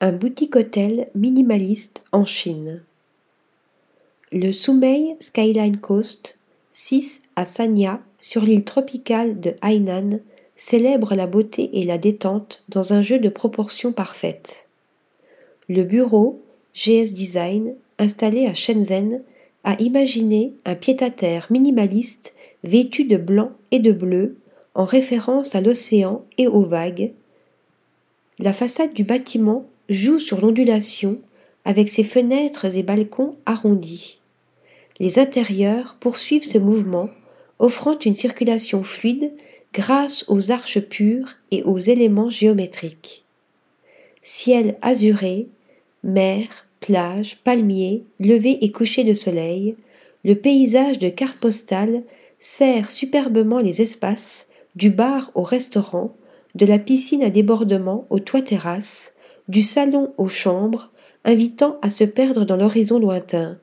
[0.00, 2.82] un boutique-hôtel minimaliste en Chine.
[4.30, 6.38] Le Sumei Skyline Coast,
[6.72, 10.20] 6 à Sanya, sur l'île tropicale de Hainan,
[10.54, 14.68] célèbre la beauté et la détente dans un jeu de proportions parfaites.
[15.68, 16.42] Le bureau
[16.74, 19.22] GS Design, installé à Shenzhen,
[19.64, 24.36] a imaginé un pied-à-terre minimaliste vêtu de blanc et de bleu
[24.74, 27.12] en référence à l'océan et aux vagues.
[28.38, 31.18] La façade du bâtiment joue sur l'ondulation
[31.64, 34.20] avec ses fenêtres et balcons arrondis.
[35.00, 37.10] Les intérieurs poursuivent ce mouvement,
[37.58, 39.32] offrant une circulation fluide
[39.72, 43.24] grâce aux arches pures et aux éléments géométriques.
[44.22, 45.48] Ciel azuré,
[46.02, 49.76] mer, plage, palmiers, lever et coucher de soleil,
[50.24, 52.02] le paysage de carte postale
[52.38, 56.14] sert superbement les espaces, du bar au restaurant,
[56.54, 59.14] de la piscine à débordement au toit terrasse,
[59.48, 60.90] du salon aux chambres,
[61.24, 63.58] invitant à se perdre dans l'horizon lointain.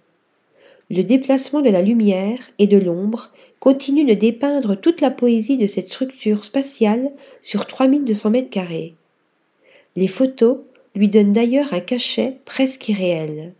[0.89, 5.67] Le déplacement de la lumière et de l'ombre continue de dépeindre toute la poésie de
[5.67, 8.93] cette structure spatiale sur 3200 mètres carrés.
[9.95, 10.59] Les photos
[10.93, 13.53] lui donnent d'ailleurs un cachet presque irréel.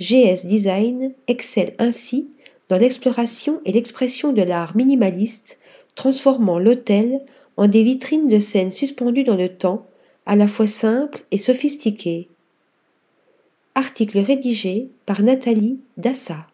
[0.00, 2.28] GS Design excelle ainsi
[2.68, 5.58] dans l'exploration et l'expression de l'art minimaliste,
[5.94, 7.20] transformant l'hôtel
[7.56, 9.86] en des vitrines de scènes suspendues dans le temps
[10.26, 12.28] à la fois simple et sophistiqué.
[13.74, 16.46] Article rédigé par Nathalie Dassa.